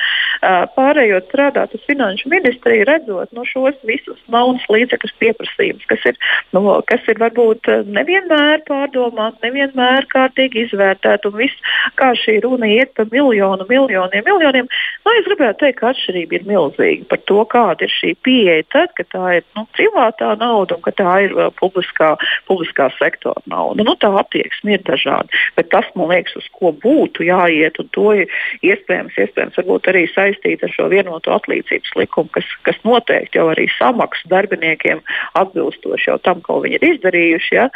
[0.76, 6.18] Pārējot strādāt uz finanšu ministriju, redzot nu, šos visus naudas līdzekļus pieprasījumus, kas ir,
[6.56, 12.94] nu, kas ir varbūt nevienmēr pārdomāt, nevienmēr kārtīgi izvērtēt, un viss, kā šī runa iet
[12.98, 14.70] par miljonu, miljoniem, miljoniem.
[15.04, 18.94] Nu, es gribētu teikt, ka atšķirība ir milzīga par to, kāda ir šī pieeja tad,
[18.98, 22.14] kad tā ir nu, privātā nauda un ka tā ir uh, publiskā,
[22.48, 23.86] publiskā sektora nauda.
[23.86, 26.91] Nu, tā attieksme ir dažāda, bet tas, man liekas, uz ko būtu
[27.26, 28.32] jāiet, un to ir
[28.64, 29.58] iespējams, iespējams
[29.92, 35.02] arī saistīt ar šo vienoto atlīdzības likumu, kas, kas noteikti jau arī samaksu darbiniekiem
[35.38, 37.54] atbilstoši jau tam, ko viņi ir izdarījuši.
[37.56, 37.68] Ja,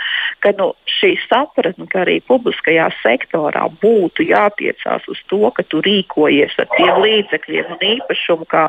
[0.45, 6.57] ka, nu, šī sapratne, ka arī publiskajā sektorā būtu jātiecās uz to, ka tu rīkojies
[6.63, 8.69] ar tiem līdzekļiem un īpašumu, kā,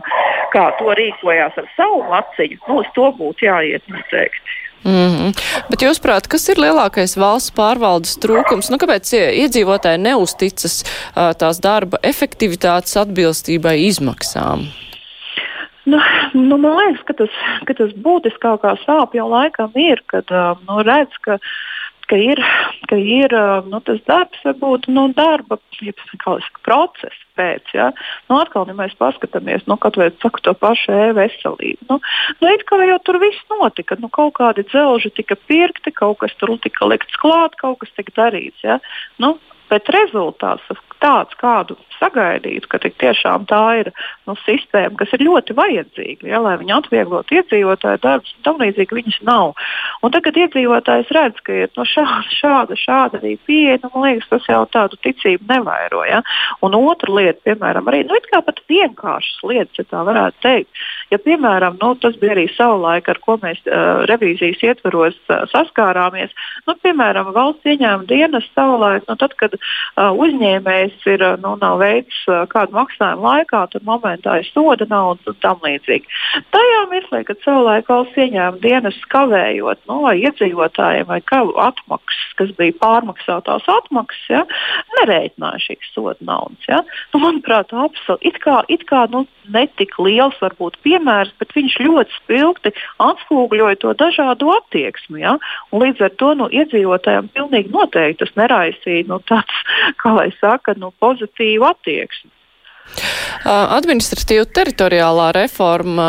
[0.56, 4.58] kā to rīkojās ar savu maciņu, nu, uz to būtu jāiet noteikti.
[4.88, 5.32] Mm -hmm.
[5.70, 8.72] Bet jūs prāt, kas ir lielākais valsts pārvaldes trūkums?
[8.72, 9.12] Nu, kāpēc
[9.44, 14.68] iedzīvotāji neusticas uh, tās darba efektivitātes atbilstībai izmaksām?
[15.88, 16.00] Nu,
[16.34, 17.36] nu, man liekas, ka tas,
[17.68, 20.32] ka tas būtiskākā sāp jau laikam ir, kad
[20.68, 21.38] nu, redz, ka
[22.08, 22.42] ka ir,
[22.90, 23.34] ka ir
[23.68, 25.60] nu, tas darbs, varbūt nu, darba
[26.66, 27.74] process pēc.
[27.76, 27.90] Ja?
[28.30, 32.00] Nu, atkal, ja mēs paskatāmies, nu, kad vai saku to pašu e-veselību, nu,
[32.42, 34.00] nu, it kā jau tur viss notika.
[34.02, 38.16] Nu, kaut kādi dzelži tika pirkti, kaut kas tur tika likts klāt, kaut kas tika
[38.24, 38.64] darīts.
[38.66, 38.80] Ja?
[39.22, 39.36] Nu,
[39.72, 40.66] bet rezultāts
[41.04, 43.92] tāds, kādu sagaidītu, ka tiešām tā ir
[44.28, 48.98] nu, sistēma, kas ir ļoti vajadzīga, ja, lai viņi atvieglotu iedzīvotāju darbus, un tam līdzīgi
[49.00, 49.56] viņas nav.
[50.06, 54.30] Un tagad iedzīvotājs redz, ka ir nu, šāda, šāda, šāda arī pieeja, nu, man liekas,
[54.32, 56.04] tas jau tādu ticību nevairo.
[56.08, 56.22] Ja.
[56.66, 60.86] Un otra lieta, piemēram, arī nu, pat vienkāršas lietas, ja tā varētu teikt.
[61.12, 66.34] Ja, piemēram, nu, tas bija arī savulaik, ar ko mēs uh, revīzijas ietvaros uh, saskārāmies,
[66.68, 71.80] nu, piemēram, valsts ieņēmuma dienas savulaik, nu, tad, kad uh, uzņēmējs ienaids ir nu, nav
[71.82, 72.16] veids
[72.52, 76.06] kādu maksājumu laikā, tad momentā ir soda naudas un tam līdzīgi.
[76.52, 82.52] Tajā mirklī, kad savulaik valsts ieņēma dienas kavējot, nu, vai iedzīvotājiem, vai kavu atmaksas, kas
[82.58, 84.44] bija pārmaksātās atmaksas, ja,
[85.02, 86.64] nereitināja šīs soda naudas.
[86.68, 86.84] Ja.
[87.14, 92.16] Nu, manuprāt, absolūti it kā, it kā nu, netik liels varbūt piemērs, bet viņš ļoti
[92.18, 92.74] spilgti
[93.04, 95.22] atspoguļoja to dažādo attieksmi.
[95.24, 95.38] Ja.
[95.72, 99.62] Līdz ar to nu, iedzīvotājiem pilnīgi noteikti tas neraisīja nu, tāds,
[100.02, 102.32] kā lai saka, nu, pozitīvu attieksmi.
[103.48, 106.08] Administratīva teritoriālā reforma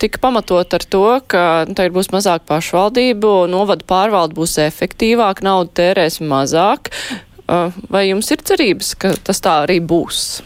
[0.00, 6.20] tika pamatot ar to, ka tagad būs mazāk pašvaldību, novada pārvalde būs efektīvāk, naudu tērēs
[6.24, 6.92] mazāk.
[7.88, 10.42] Vai jums ir cerības, ka tas tā arī būs?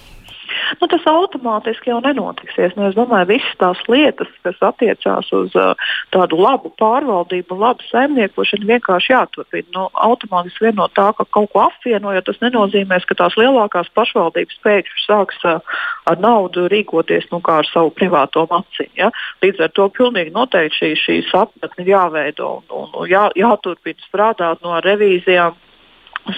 [0.81, 2.75] Nu, tas automātiski jau nenotiksies.
[2.77, 5.73] Nu, es domāju, visas tās lietas, kas attiecās uz uh,
[6.15, 9.69] tādu labu pārvaldību, labu saimniekošanu, vienkārši jāturpina.
[9.77, 14.63] Nu, automātiski vien no tā, ka kaut ko apvienojot, tas nenozīmēs, ka tās lielākās pašvaldības
[14.67, 15.75] pēkšņi sāks uh,
[16.11, 18.95] ar naudu rīkoties nu, kā ar savu privāto maciņu.
[18.99, 19.11] Ja?
[19.45, 24.79] Līdz ar to pilnīgi noteikti šī, šī sapratne jāveido un, un jā, jāturpina strādāt no
[24.85, 25.59] revīzijām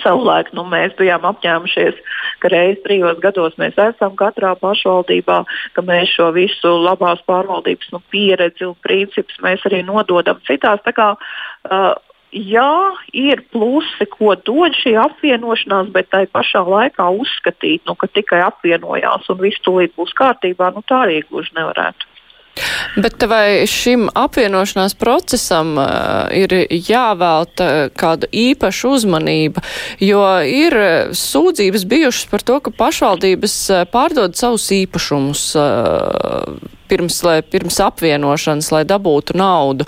[0.00, 1.98] Savulaik nu, mēs bijām apņēmušies,
[2.40, 5.42] ka reizes trijos gados mēs esam katrā pašvaldībā,
[5.76, 9.36] ka mēs šo visu labās pārvaldības nu, pieredzi un principus
[9.68, 10.80] arī nododam citās.
[10.96, 11.92] Kā, uh,
[12.32, 12.72] jā,
[13.12, 19.28] ir plusi, ko dod šī apvienošanās, bet tai pašā laikā uzskatīt, nu, ka tikai apvienojās
[19.28, 22.13] un viss tūlīt būs kārtībā, nu, tā arī gluži nevarētu.
[22.96, 25.88] Bet vai šim apvienošanās procesam uh,
[26.34, 29.64] ir jāvēlta kāda īpaša uzmanība,
[30.02, 30.78] jo ir
[31.18, 33.58] sūdzības bijušas par to, ka pašvaldības
[33.90, 35.48] pārdod savus īpašumus
[36.88, 39.86] pirms, lai, pirms apvienošanas, lai dabūtu naudu.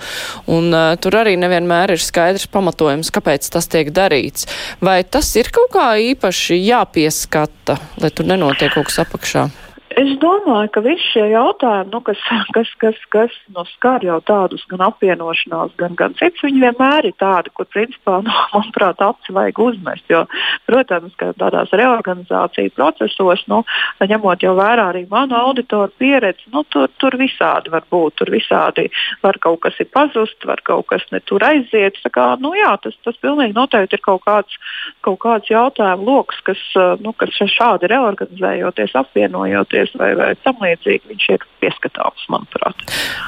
[0.51, 4.49] Un uh, tur arī nevienmēr ir skaidrs pamatojums, kāpēc tas tiek darīts.
[4.85, 9.49] Vai tas ir kaut kā īpaši jāpieskata, lai tur nenotiek kaut kas apakšā?
[9.97, 12.21] Es domāju, ka visi šie jautājumi, nu, kas,
[12.53, 17.15] kas, kas, kas nu, skar jau tādus gan apvienošanās, gan, gan citus, viņi vienmēr ir
[17.17, 20.05] tādi, kur, principā, nu, manuprāt, aci vajag uzmest.
[20.13, 20.27] Jo,
[20.69, 23.63] protams, ka tādās reorganizāciju procesos, nu,
[24.05, 28.19] ņemot vērā arī manu auditoru pieredzi, nu, tur, tur visādi var būt.
[28.21, 28.91] Tur visādi
[29.25, 31.97] var kaut kas ir pazust, var kaut kas ne tur aiziet.
[32.13, 34.61] Kā, nu, jā, tas, tas pilnīgi noteikti ir kaut kāds,
[35.05, 36.61] kaut kāds jautājumu lokus, kas,
[37.01, 42.77] nu, kas šādi reorganizējoties, apvienojoties darboties vai, vai tam līdzīgi, viņš ir pieskatāms, manuprāt.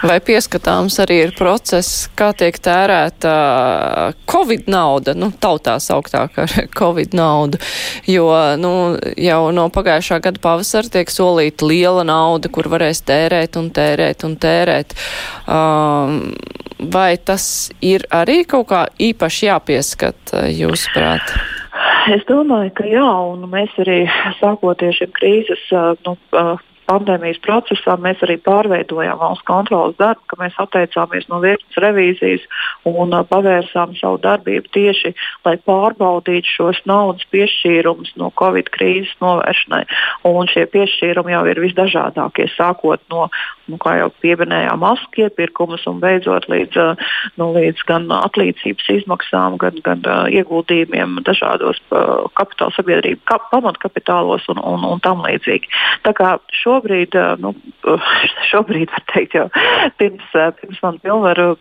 [0.06, 7.14] Vai pieskatāms arī ir process, kā tiek tērēta Covid nauda, nu, tautā sauktāk ar Covid
[7.14, 7.58] naudu,
[8.06, 13.70] jo, nu, jau no pagājušā gada pavasara tiek solīta liela nauda, kur varēs tērēt un
[13.70, 14.94] tērēt un tērēt.
[15.48, 16.34] Um,
[16.78, 21.57] vai tas ir arī kaut kā īpaši jāpieskata, jūsuprāt?
[22.14, 24.00] Es domāju, ka jā, un mēs arī
[24.40, 25.64] sākoties šim krīzes
[26.06, 26.16] nu,
[26.88, 32.44] pandēmijas procesā mēs arī pārveidojām valsts kontrolas darbu, ka mēs atteicāmies no virknes revīzijas
[32.88, 35.12] un uh, pavērsām savu darbību tieši,
[35.46, 39.84] lai pārbaudītu šos naudas piešķīrumus no Covid krīzes novēršanai.
[40.28, 43.28] Un šie piešķīrumi jau ir visdažādākie, sākot no,
[43.68, 49.60] nu, kā jau pieminējām, masku iepirkumus un beidzot līdz, uh, nu, līdz gan atlīdzības izmaksām,
[49.60, 55.70] gan, gan uh, ieguldījumiem dažādos uh, kapitāla sabiedrību kap, pamatkapitālos un, un, un tam līdzīgi.
[56.06, 57.54] Tā kā šo šobrīd, nu,
[58.50, 59.46] šobrīd var teikt, jau
[59.98, 60.26] pirms,
[60.60, 61.56] pirms man pilnvaru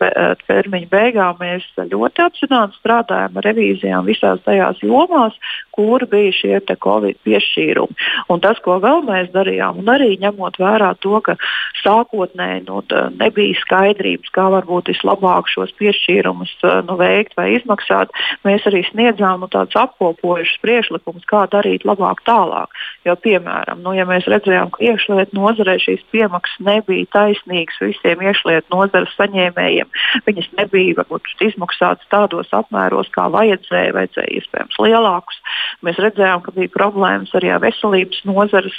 [0.45, 5.33] termiņa beigām mēs ļoti apzināti strādājam ar revīzijām visās tajās jomās,
[5.71, 7.95] kur bija šie Covid piešķīrumi.
[8.29, 11.37] Un tas, ko vēl mēs darījām, un arī ņemot vērā to, ka
[11.81, 12.81] sākotnēji nu,
[13.17, 16.53] nebija skaidrības, kā varbūt vislabāk šos piešķīrumus
[16.87, 18.13] nu, veikt vai izmaksāt,
[18.45, 22.73] mēs arī sniedzām nu, tādus apkopojušus priekšlikumus, kā darīt labāk tālāk.
[23.07, 28.21] Jo, piemēram, nu, ja mēs redzējām, ka iekš iekšlietu nozarē šīs piemaksas nebija taisnīgas visiem
[28.21, 29.87] iekšlietu nozares saņēmējiem.
[30.27, 35.39] Viņas nebija varbūt izmaksātas tādos apmēros, kā vajadzēja, vajadzēja iespējams lielākus.
[35.85, 38.77] Mēs redzējām, ka bija problēmas arī ar veselības nozares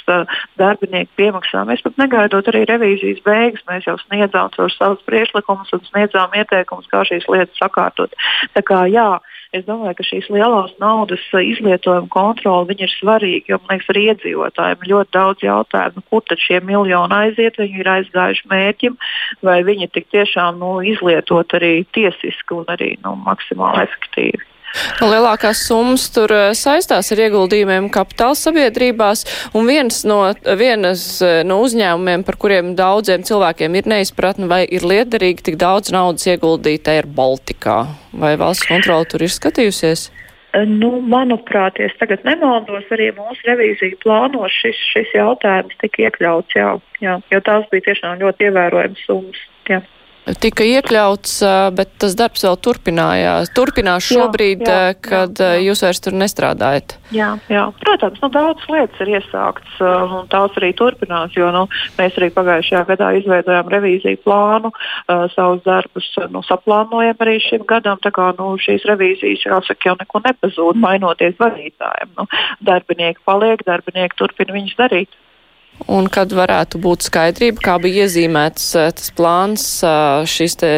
[0.59, 1.69] darbinieku piemaksām.
[1.69, 7.03] Mēs pat negaidot arī revīzijas beigas, mēs jau sniedzām savus priekšlikumus un sniedzām ieteikumus, kā
[7.09, 8.13] šīs lietas sakārtot.
[8.53, 9.09] Tā kā, jā,
[9.49, 14.03] Es domāju, ka šīs lielās naudas uh, izlietojuma kontrole ir svarīga, jo man liekas, arī
[14.11, 18.99] iedzīvotājiem ir ļoti daudz jautājumu, nu, kur tad šie miljoni aiziet, viņi ir aizgājuši mērķim,
[19.49, 24.45] vai viņi tik tiešām nu, izlietot arī tiesiski un arī nu, maksimāli efektīvi.
[25.01, 29.25] Lielākās summas tur eh, saistās ar ieguldījumiem kapitāla sabiedrībās,
[29.57, 30.19] un viens no,
[30.59, 35.93] vienas eh, no uzņēmumiem, par kuriem daudziem cilvēkiem ir neizpratne, vai ir liederīgi tik daudz
[35.95, 37.81] naudas ieguldīt Air Baltikā.
[38.13, 40.09] Vai valsts kontrola tur ir skatījusies?
[40.65, 46.71] Nu, manuprāt, es tagad nemaldos, arī mūsu revīzija plānos šis, šis jautājums tika iekļauts, jā,
[47.05, 49.47] jā, jo tās bija tiešām ļoti ievērojams summas.
[49.69, 49.83] Jā
[50.41, 51.35] tika iekļauts,
[51.75, 53.51] bet tas darbs vēl turpinājās.
[53.55, 55.61] Turpinās šobrīd, jā, jā, kad jā, jā.
[55.67, 56.95] jūs vairs tur nestrādājat.
[57.15, 57.63] Jā, jā.
[57.81, 61.65] protams, nu, daudz lietas ir iesāktas un tās arī turpinās, jo nu,
[61.97, 67.97] mēs arī pagājušajā gadā izveidojām revīziju plānu, uh, savus darbus nu, saplānojam arī šim gadam.
[68.03, 72.13] Tā kā nu, šīs revīzijas, jāsaka, jau neko nepazūd, mainoties vadītājiem.
[72.19, 72.29] Nu,
[72.65, 75.19] darbinieki paliek, darbinieki turpina viņus darīt
[75.87, 80.71] un kad varētu būt skaidrība, kā bija iezīmēts eh, tas plāns eh, šīs te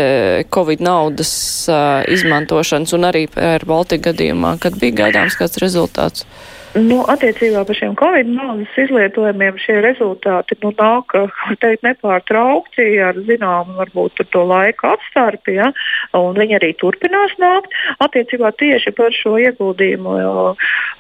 [0.54, 1.34] Covid naudas
[1.72, 6.28] eh, izmantošanas un arī ar Baltika gadījumā, kad bija gaidāms kāds rezultāts?
[6.72, 11.12] Nu, attiecībā par šiem covid naudas izlietojumiem šie rezultāti nu, nāk
[11.60, 15.72] teikt, nepārtraukti ar zināmu varbūt, to laika atstarpi, ja,
[16.16, 17.76] un viņi arī turpinās nākt.
[18.00, 20.16] Attiecībā tieši par šo ieguldījumu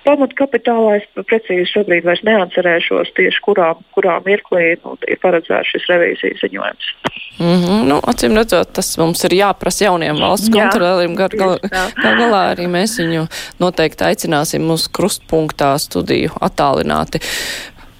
[0.03, 6.43] pamatkapitālā es precīzi šobrīd vairs neatcerēšos tieši kurā, kurā mirklī nu, ir paredzēts šis revīzijas
[6.43, 6.91] ziņojums.
[7.39, 7.88] Mm -hmm.
[7.88, 11.15] nu, acīm redzot, tas mums ir jāprasa jauniem valsts kontrolieriem.
[11.15, 11.57] Gal, gal,
[12.03, 13.24] gal galā arī mēs viņu
[13.59, 17.22] noteikti aicināsim uz krustpunktu tā studiju attālināti.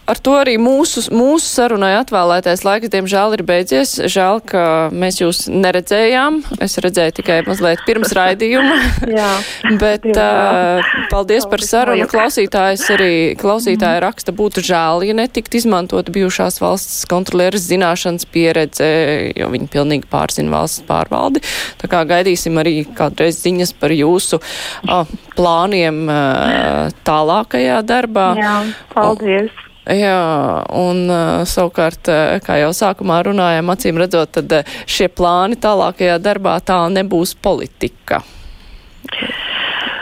[0.09, 3.93] Ar to arī mūsu, mūsu sarunai atvēlētais laiks, diemžēl, ir beidzies.
[4.09, 6.41] Žēl, ka mēs jūs neredzējām.
[6.63, 8.79] Es redzēju tikai mazliet pirms raidījuma.
[9.19, 9.29] Jā.
[9.83, 10.81] Bet uh,
[11.13, 12.09] paldies par sarunu.
[12.11, 18.91] Klausītājs arī klausītāja raksta, būtu žēl, ja netikt izmantot bijušās valsts kontrolieres zināšanas pieredze,
[19.37, 21.45] jo viņi pilnīgi pārzina valsts pārvaldi.
[21.79, 25.05] Tā kā gaidīsim arī kādreiz ziņas par jūsu uh,
[25.37, 28.31] plāniem uh, tālākajā darbā.
[28.41, 28.55] Jā,
[28.97, 29.51] paldies.
[29.51, 30.17] Un, Jā,
[30.77, 31.07] un
[31.49, 32.09] savukārt,
[32.45, 38.21] kā jau sākumā runājām, acīm redzot, tad šie plāni tālākajā darbā tā nebūs politika.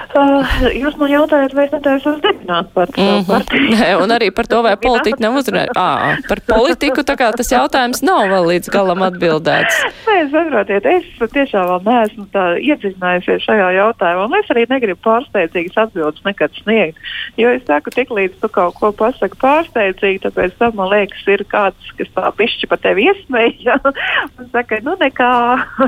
[0.10, 3.26] Uh, jūs man jautājat, vai es netaisos dibināt par to mm -hmm.
[3.28, 3.66] partiju?
[3.78, 5.78] Nē, un arī par to, vai politika nav uzrunāta.
[5.78, 9.76] Ā, par politiku tā kā tas jautājums nav vēl līdz galam atbildēts.
[10.07, 15.78] Nē, saprotiet, es tiešām vēl neesmu tā iedziļinājusies šajā jautājumā, un es arī negribu pārsteidzīgas
[15.78, 16.97] atbildes nekad sniegt.
[17.38, 21.45] Jo es saku, tik līdz tu kaut ko pasaki pārsteidzīgi, tāpēc tam man liekas, ir
[21.45, 23.78] kāds, kas tā pišķi pa tevi iesmēja
[24.39, 25.34] un saka, nu nekā.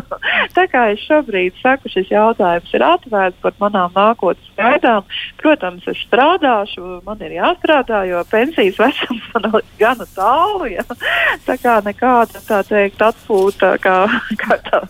[0.58, 5.08] tā kā es šobrīd saku, šis jautājums ir atvērts par manām nākotnēm sākot gaidām.
[5.42, 10.70] Protams, es strādāšu, man ir jāstrādā, jo pensijas vecums man ir gana tālu.
[10.72, 10.86] Ja?
[11.48, 13.96] Tā kā nekāda tā teikt atpūta, kā,
[14.42, 14.82] kā tā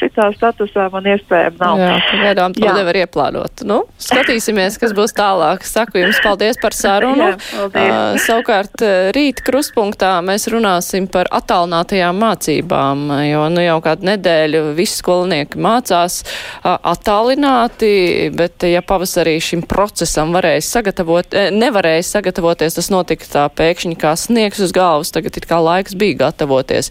[0.00, 1.82] citā statusā man iespējama nav.
[1.82, 2.74] Jā, pagaidām to Jā.
[2.78, 3.64] nevar ieplānot.
[3.68, 5.66] Nu, skatīsimies, kas būs tālāk.
[5.68, 7.32] Saku jums paldies par sarunu.
[7.34, 8.84] Jā, uh, savukārt
[9.16, 16.20] rīt krustpunktā mēs runāsim par attālinātajām mācībām, jo nu jau kādu nedēļu visi skolnieki mācās
[16.24, 17.92] uh, attālināti,
[18.36, 24.14] bet ja pavasarī šim procesam varēja sagatavot, eh, nevarēja sagatavoties, tas notika tā pēkšņi kā
[24.16, 26.90] sniegs uz galvas, tagad it kā laiks bija gatavoties.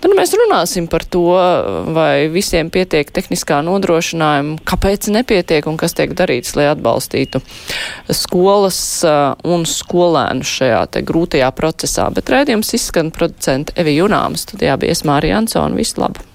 [0.00, 1.26] Tad mēs runāsim par to,
[1.94, 7.42] vai visiem pietiek tehniskā nodrošinājuma, kāpēc nepietiek un kas tiek darīts, lai atbalstītu
[8.10, 12.10] skolas eh, un skolēnus šajā te grūtajā procesā.
[12.14, 15.76] Bet rēdījums izskan producenta Evi Junāma studijā bija Esmārija Ansona.
[15.76, 16.29] Visu labu!